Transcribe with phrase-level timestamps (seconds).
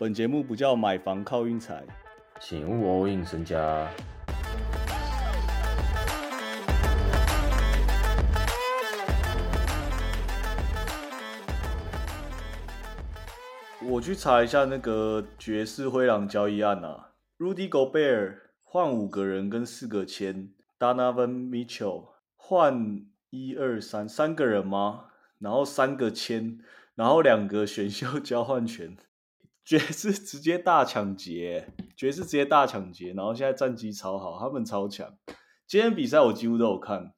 [0.00, 1.84] 本节目不叫买房靠运财，
[2.38, 3.90] 请勿 all in 身家。
[13.82, 25.06] 我去查一下那个爵士灰狼交易案啊，Rudy Gobert 换五个人跟四个签，Donovan Mitchell 换一二三三个人吗？
[25.40, 26.60] 然后三个签，
[26.94, 28.96] 然后两个选秀交换权，
[29.68, 35.14] 爵士直接大抢劫，爵士直接大抢劫，然后现在战绩超好，他们超强。
[35.66, 37.12] 今天比赛我几乎都有看，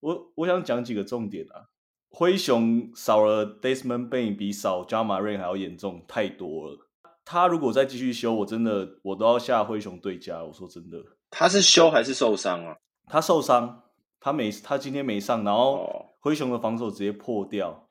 [0.00, 1.70] 我我想讲几个重点啊。
[2.10, 6.86] 灰熊少了 Desmond Bain 比少 j a m a r a n 还要严重太多了。
[7.24, 10.44] 他如果再继续修，我真的我都要下灰熊对家。
[10.44, 12.76] 我说真的，他是修还是受伤啊？
[13.06, 13.84] 他受伤，
[14.20, 17.83] 他没他今天没上，然后灰熊的防守直接破掉，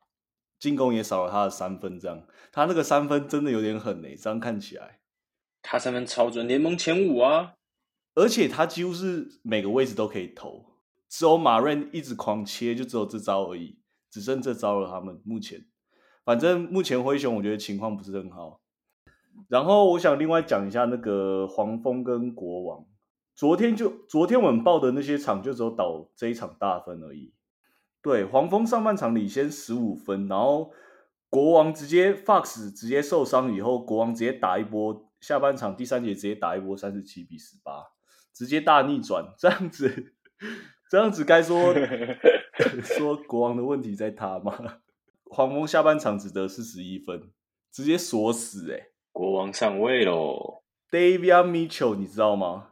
[0.63, 5.02] 进攻也少了他的三分，这样他那个三分真的有点狠诶，这样看起来，
[5.62, 7.55] 他三分超准，联盟前五啊，
[8.16, 10.64] 而且他几乎是每个位置都可以投，
[11.09, 13.81] 只有马瑞一直狂切，就只有这招而已。
[14.09, 15.66] 只剩这招了，他们目前，
[16.23, 18.61] 反正目前灰熊我觉得情况不是很好。
[19.50, 22.86] 然后我想另外讲一下那个黄蜂跟国王，
[23.36, 27.33] 昨天就昨天我们报的那些场就只有倒这一场大分而已。
[28.03, 30.71] 对，黄蜂上半场领先十五分，然后
[31.29, 37.71] 国王直接 Fox 直接受伤以后，国王直接打一波，下半场第三节直接打一波三十七比十八，
[38.33, 40.13] 直接大逆转，这样子。
[40.91, 41.73] 这样子该说
[42.83, 44.79] 说国王的问题在他吗？
[45.23, 47.31] 黄蜂下半场只得四十一分，
[47.71, 48.89] 直接锁死哎！
[49.11, 52.67] 国王上位喽，David Mitchell，你知道吗？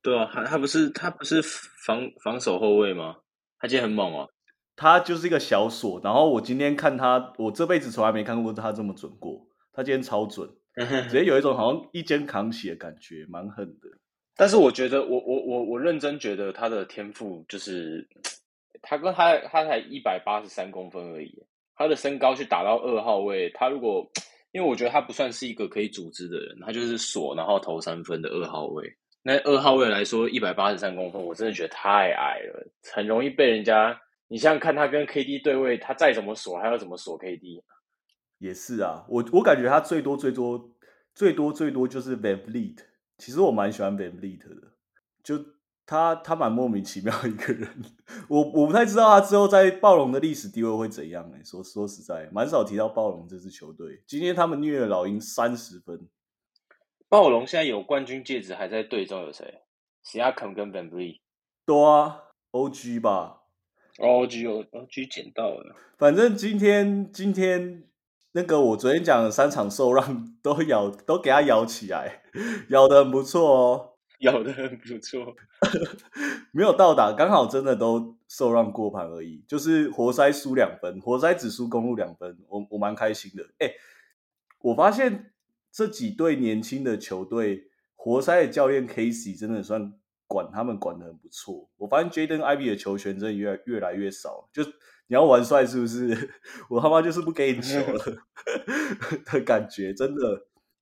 [0.00, 3.16] 对啊，他他不是他不是防防守后卫吗？
[3.58, 4.30] 他今天很猛哦，
[4.76, 6.00] 他就是一个小锁。
[6.04, 9.44] 然后我今天看他，我这辈子从来没看过他这么准过。
[9.72, 10.48] 他今天超准，
[11.08, 13.88] 直接有一种好像一肩扛起的感觉，蛮狠的。
[14.36, 18.08] 但是我觉得，我我我我认真觉得他的天赋就是，
[18.80, 21.30] 他跟他他才一百八十三公分而已，
[21.74, 24.10] 他的身高去打到二号位，他如果
[24.52, 28.90] 因为我觉得他不算是一个可以组织的人，他就是锁然后投三分的二号位。
[29.22, 34.00] 那二号位来说，一百八十三公分，我真的觉得太矮了，很容易被人家。
[34.28, 37.62] 你想想看，他跟 KD 对位，他再怎么锁，还要怎么锁 KD？
[38.38, 40.70] 也是啊，我我感觉他最多最多
[41.14, 42.78] 最多最多就是 Van Vliet。
[43.18, 44.72] 其实我蛮喜欢 Van Vliet 的，
[45.22, 45.42] 就
[45.86, 47.68] 他他蛮莫名其妙一个人，
[48.28, 51.42] 我我不太知道他之后在暴龙的历史地位会怎样哎。
[51.44, 54.02] 说说实在，蛮少提到暴龙这支球队。
[54.06, 56.08] 今天他们虐了老鹰三十分。
[57.08, 59.62] 暴龙现在有冠军戒指还在队中，有谁
[60.14, 61.20] i a k 跟 Van Vliet。
[61.64, 63.44] 多啊，OG 吧
[63.98, 65.74] ，OG 有哦，G 捡到了。
[65.98, 67.82] 反正今天今天。
[68.32, 72.20] 那个我昨天讲的三场受让都咬都给他咬起来，
[72.68, 75.34] 咬的很不错哦， 咬的很不错，
[76.52, 83.42] 没有到达，刚好真的都受让过盘而已，就是活塞输两分，活塞只输公路两分，我我蛮开心的。
[83.58, 83.72] 哎，
[84.60, 85.32] 我发现
[85.72, 89.94] 这几队年轻的球队，活塞的教练 Casey 真的算
[90.26, 91.68] 管他们管的很不错。
[91.76, 94.62] 我发现 Jaden Ivy 的球权真的越越来越少，就。
[95.08, 96.30] 你要玩帅是不是？
[96.68, 98.04] 我他妈就是不给你球了
[99.30, 100.20] 的感觉，真的。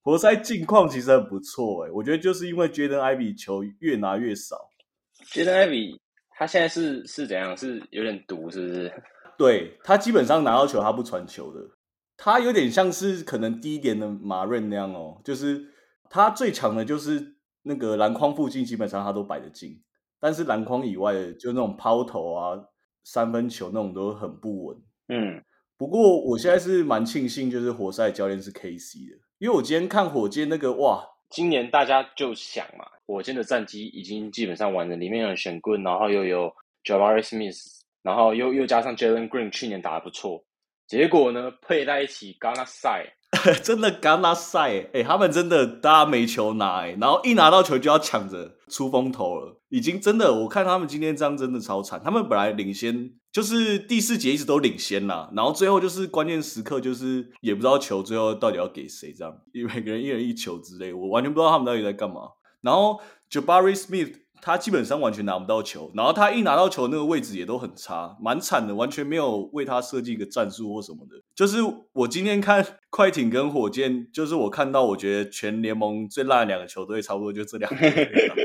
[0.01, 4.71] 活塞近况其实很不错哎，我觉得就是因为 Jaden Ivy 球越拿越少。
[5.27, 5.99] Jaden Ivy
[6.31, 7.55] 他现在是是怎样？
[7.55, 9.03] 是有点毒是不是？
[9.37, 11.61] 对他基本上拿到球他不传球的，
[12.17, 15.67] 他有点像是可能低一点的马润那样哦，就是
[16.09, 17.34] 他最强的就是
[17.65, 19.83] 那个篮筐附近基本上他都摆得进，
[20.21, 22.65] 但是篮筐以外的就那种抛投啊。
[23.07, 25.45] 三分球那种都很不稳，嗯，
[25.77, 36.51] 不过我现在是蛮庆幸，就是活塞教练是 KC 的，因为我今天看火箭那个哇，今年大家就想嘛，火箭的战绩已经基本上完了，里面有选棍，然后又有
[36.83, 37.63] Jabari Smith，
[38.01, 40.43] 然后又又加上 Jalen Green 去年打得不错，
[40.87, 43.05] 结果呢配在一起刚那赛。
[43.63, 52.01] 真的刚拿赛哎，他们真的大家没球拿哎，然后一拿到球就要抢着出风头了，已经真的我看他们今天这样真的超惨。
[52.05, 62.23] 他们本来领先，就是第四节一直都领先啦，然后最后就是关键时刻就是也不知道球最后到底要给谁这样，因为每个人一人一球之类，我完全不知道他们到底在干嘛。
[62.61, 63.01] 然后
[63.31, 64.15] Jabari Smith。
[64.43, 71.17] 他基本上完全拿不到球，然后他一拿到球，那个位置也都很差，蛮惨的，完全没有为他设计一个战术或什么的。
[71.35, 71.59] 就是
[71.93, 77.79] 我今天看 快艇跟火箭，就是我看到我觉得全联盟最烂的两个球队，差不多就这两个，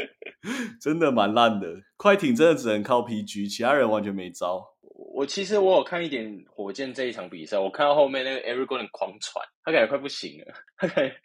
[0.82, 1.68] 真的蛮烂的。
[1.98, 4.66] 快艇真的只能靠 PG，其他人完全没招。
[5.14, 11.16] 我其实我有看一点火箭这一场比赛，我看到后面那个 Eric Gordon 狂喘，他感觉快不行了，他感觉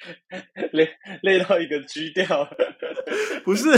[0.72, 0.88] 累
[1.22, 2.49] 累到一个居掉。
[3.44, 3.69] 不是，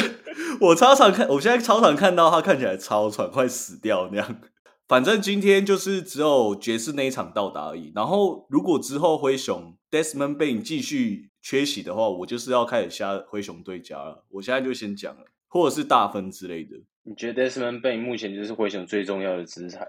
[0.61, 4.41] 我超常看，我现在超常看到他看起来超喘，快死掉那样。
[4.89, 7.93] 反正今天就是只有爵士那一场到达而已。
[7.95, 14.25] 然后如果之后灰熊 Desmond Bain 继续缺席的话，我就是要开始下灰熊对家了。
[14.31, 16.77] 我现在就先讲了，或者是大分之类的。
[17.03, 19.89] 你觉得 Desmond Bain 目前就是灰熊最重要的资产？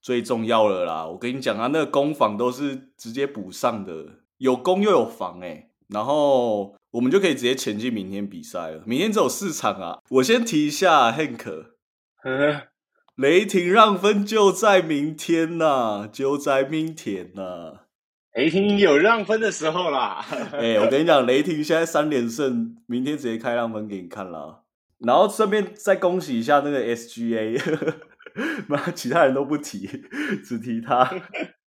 [0.00, 1.06] 最重要了啦！
[1.06, 5.70] 我跟你讲啊，那个攻防都是直接补上的，有攻又有防哎。
[5.88, 8.82] 然后我们就可以直接前进明天比赛了。
[8.86, 9.98] 明天只有四场啊。
[10.10, 11.72] 我先提一下 Hank。
[13.18, 17.80] 雷霆让分就在明天呐，就在明天呐。
[18.34, 20.24] 雷霆有让分的时候啦。
[20.54, 24.62] 哎，我跟你讲，雷霆现在三连胜，明天直接开让分给你看啦。
[24.98, 27.60] 然后顺便再恭喜一下那个 SGA，
[28.68, 29.88] 妈，其他人都不提，
[30.46, 31.10] 只提他。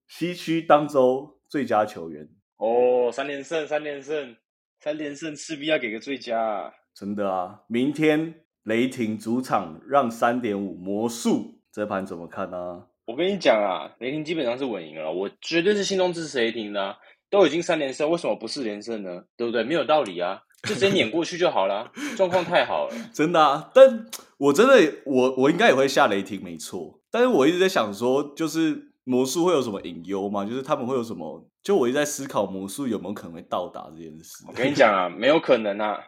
[0.07, 4.35] 西区当周最佳球员哦，三连胜，三连胜，
[4.79, 6.71] 三连胜，势必要给个最佳。
[6.93, 8.35] 真的啊，明天。
[8.63, 12.83] 雷霆主场让三点五魔术，这盘怎么看呢？
[13.05, 16.97] 我跟你讲啊，雷霆基本上是稳赢了，我绝对是心中支持雷霆的。
[17.29, 19.23] 都已经三连胜，为什么不是连胜呢？
[19.37, 19.63] 对不对？
[19.63, 21.89] 没有道理啊，就直接碾过去就好了。
[22.17, 23.71] 状况太好了，真的啊。
[23.73, 24.05] 但
[24.37, 26.99] 我真的，我我应该也会下雷霆，没错。
[27.09, 30.45] 但是我一直在想说，就是魔术会有什么隐忧吗？
[30.45, 31.47] 就是他们会有什么？
[31.63, 34.45] 就我一直在思考魔术有没有可能会到达这件事。
[34.47, 35.99] 我跟你讲啊，没有可能啊。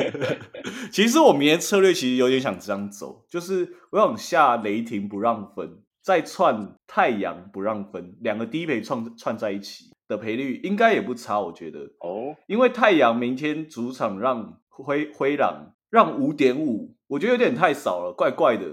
[0.92, 11.80] 其实我明天策略其实有点想这样走，就是我想下雷霆不让分，再串太阳不让分，两个低赔串串在一起的赔率应该也不差，我觉得。
[12.00, 18.66] 哦，因为太阳明天主场让灰灰狼让五点五，我觉得有点太少了，怪怪的。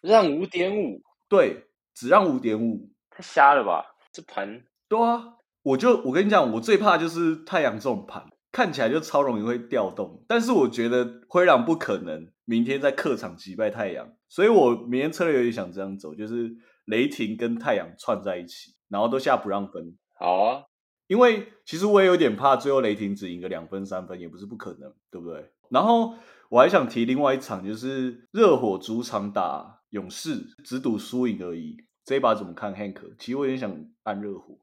[0.00, 1.02] 让五点五？
[1.28, 1.66] 对，
[2.00, 3.84] 只让五点五，太瞎了吧？
[4.10, 4.64] 这盘？
[4.88, 5.34] 对啊。
[5.62, 10.24] 我就我跟你讲，我最怕就是太阳这种盘，看起来就超容易会调动。
[10.26, 16.50] 但是我觉得灰狼不可能明天在客场击败太阳，所以我明天策略有点想这样走，就是
[16.86, 19.94] 雷霆跟太阳串在一起，然后都下不让分。
[20.18, 20.62] 好啊，
[21.08, 25.52] 因为其实我也有点怕，最后雷霆只赢个两分三分也不是不可能，对不对？
[25.68, 26.14] 然后
[26.48, 31.76] 我还想提另外一场，就是热火主场打勇士，只赌输赢而已。
[32.04, 34.58] 这一把怎么看？Hank，其实我有点想按热火。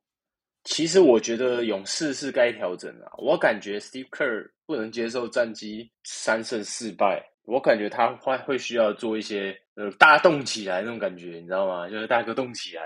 [0.63, 11.89] 其实我觉得勇士是该调整啊，我感觉 Steve Kerr 不能接受战绩三胜四败，我感觉他会会需要做一些呃大动起来那种感觉，你知道吗？
[11.89, 12.83] 就是大哥动起来。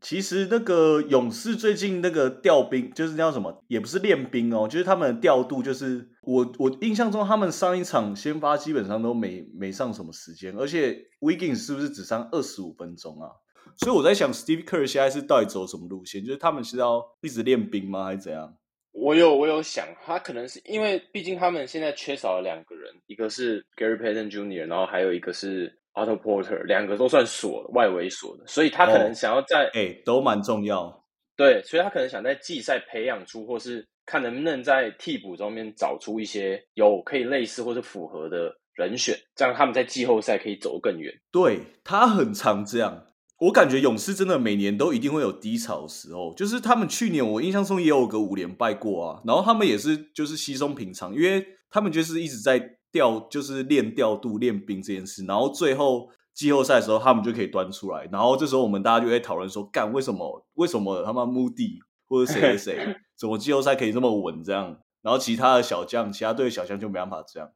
[0.00, 13.30] 其实那个勇士最近那个调兵，就是叫什么，也不是练兵哦，就是他们的调度，就是我我印象中他们上一场先发基本上都没没上什么时间，而且 Wiggins 是不是只上二十五分钟啊？
[13.76, 16.24] 所以我在想，Steve Kerr 现在是到底走什么路线？
[16.24, 18.56] 就是他们是要一直练兵吗，还是怎样？
[18.92, 31.04] 我有我有想，他可能是因为毕竟他们现在缺少了两个人，一个是 Gary Payton Jr.，然后还有一个是 Otto Porter，两个都算锁外围锁的，所以他可能想要在哎都蛮重要。
[31.36, 41.12] 对，所以他可能想在季赛培养出，或是看能不能在替补中间找出一些有可以类似或是符合的人选，这样他们在季后赛可以走更远。
[41.32, 43.06] 对他很常这样。
[43.38, 67.50] 我感觉勇士真的每年都一定会有低潮的时候，就是他们去年我印象中也有个五连败过啊，然后他们也是就是稀松平常，因为他们就是一直在调，就是练调度、练兵这件事，然后最后季后赛的时候他们就可以端出来，然后这时候我们大家就会讨论说，干为什么为什么他们目的或者谁谁谁 怎么季后赛可以这么稳这样，然后其他的小将，其他队的小将就没办法这样。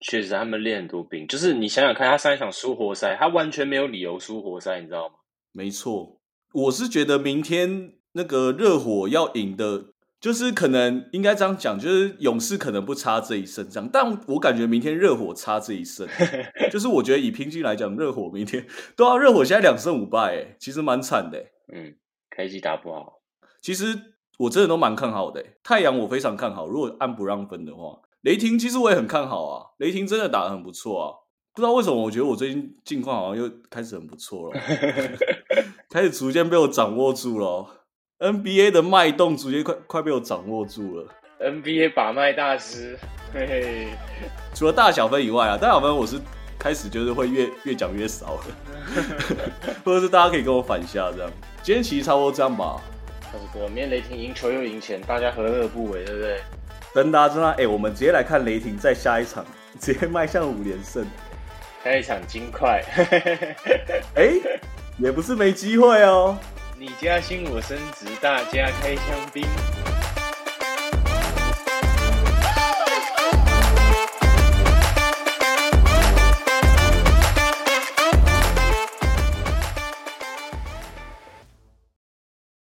[0.00, 5.14] 确实，他们练很多兵，就是你想想看，他上一场输活塞，他完全没有理由输活塞，你知道吗？
[5.52, 6.20] 没错，
[6.54, 16.08] 我是觉得明天那个热火要赢的，就是可能应该这样讲，就是勇士可能不差这一胜，这样，但我感觉明天热火差这一胜，
[16.72, 18.66] 就是我觉得以平均来讲，热火明天
[18.96, 21.38] 都要热火现在两胜五败，哎，其实蛮惨的，
[21.74, 21.94] 嗯，
[22.30, 23.20] 开机打不好，
[23.60, 23.84] 其实
[24.38, 28.00] 我真的都蛮看好的，太阳我非常看好，如果按不让分的话。
[28.22, 31.08] 雷霆其实我也很看好啊，雷霆真的打的很不错啊，
[31.54, 34.60] 不知道为什么我觉得我最近近况好像又开始很不错了，
[35.88, 37.66] 开始逐渐被我掌握住了
[38.18, 41.06] ，NBA 的脉动逐渐快快被我掌握住了
[41.40, 42.98] ，NBA 把脉大师，
[43.32, 43.88] 嘿嘿，
[44.54, 46.20] 除了大小分以外啊，大小分我是
[46.58, 48.44] 开始就是会越越讲越少了，
[49.82, 52.78] 或者是大家可以跟我反下这样，今天其实差不多这样吧，
[53.22, 56.42] 差不多，明天雷霆赢球又赢钱，大家何乐不为，对不对？
[56.92, 59.44] 等大家知道，哎，我们直接来看雷霆在下一场
[59.80, 61.06] 直接迈向五连胜，
[61.84, 62.82] 下一场金块。
[64.16, 64.32] 哎，
[64.98, 66.36] 也不是没机会哦。
[66.76, 69.44] 你加薪我升职，大家开香槟。